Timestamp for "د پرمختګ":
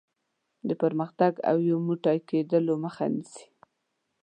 0.67-1.33